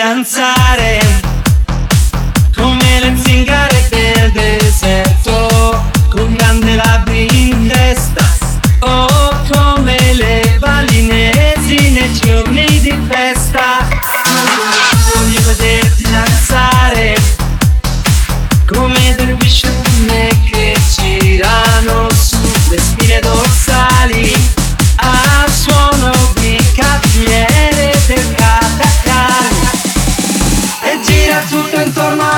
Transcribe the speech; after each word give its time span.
zan 0.00 0.24
su 31.48 31.56
entorno 31.76 32.29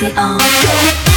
me 0.00 0.12
on. 0.16 1.07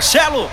Marcelo. 0.00 0.48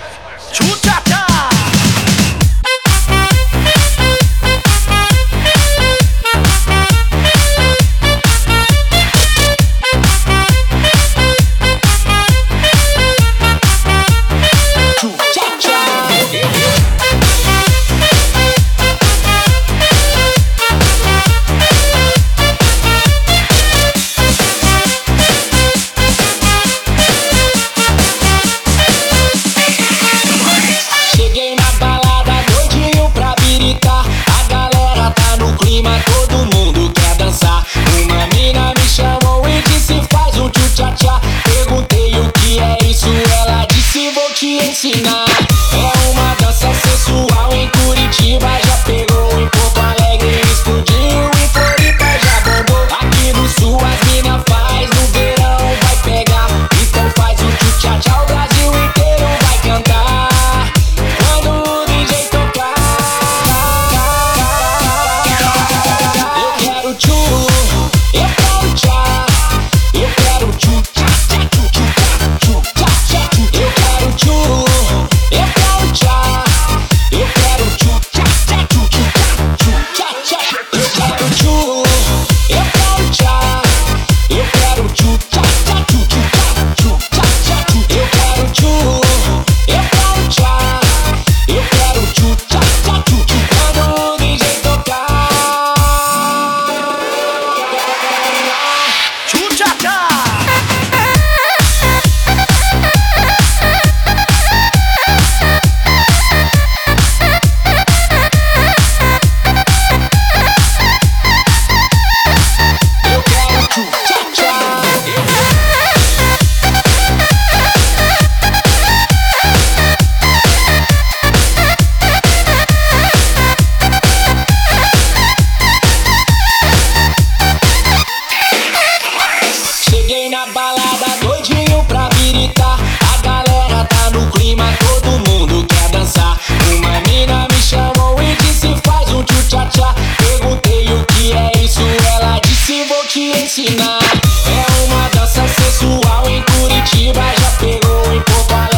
É 144.46 144.84
uma 144.84 145.08
dança 145.08 145.46
sensual 145.48 146.28
em 146.28 146.42
Curitiba, 146.42 147.20
já 147.38 147.50
pegou 147.58 148.12
em 148.12 148.20
Porto 148.22 148.52
Alegre. 148.52 148.77